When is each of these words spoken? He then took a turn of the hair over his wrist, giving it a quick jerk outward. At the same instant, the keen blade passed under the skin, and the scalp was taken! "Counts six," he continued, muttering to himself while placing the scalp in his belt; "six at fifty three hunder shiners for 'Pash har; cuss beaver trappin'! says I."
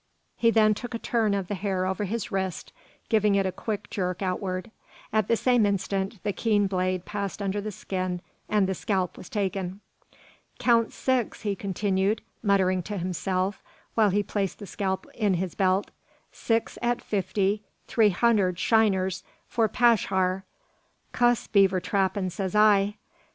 He 0.35 0.49
then 0.49 0.73
took 0.73 0.95
a 0.95 0.97
turn 0.97 1.35
of 1.35 1.47
the 1.47 1.53
hair 1.53 1.85
over 1.85 2.05
his 2.05 2.31
wrist, 2.31 2.73
giving 3.07 3.35
it 3.35 3.45
a 3.45 3.51
quick 3.51 3.87
jerk 3.91 4.23
outward. 4.23 4.71
At 5.13 5.27
the 5.27 5.37
same 5.37 5.63
instant, 5.63 6.23
the 6.23 6.33
keen 6.33 6.65
blade 6.65 7.05
passed 7.05 7.39
under 7.39 7.61
the 7.61 7.71
skin, 7.71 8.19
and 8.49 8.65
the 8.65 8.73
scalp 8.73 9.15
was 9.15 9.29
taken! 9.29 9.79
"Counts 10.57 10.95
six," 10.95 11.43
he 11.43 11.55
continued, 11.55 12.23
muttering 12.41 12.81
to 12.81 12.97
himself 12.97 13.61
while 13.93 14.11
placing 14.25 14.57
the 14.57 14.65
scalp 14.65 15.05
in 15.13 15.35
his 15.35 15.53
belt; 15.53 15.91
"six 16.31 16.79
at 16.81 16.99
fifty 16.99 17.61
three 17.85 18.09
hunder 18.09 18.55
shiners 18.57 19.23
for 19.47 19.67
'Pash 19.67 20.07
har; 20.07 20.45
cuss 21.11 21.45
beaver 21.45 21.79
trappin'! 21.79 22.31
says 22.31 22.55
I." 22.55 22.95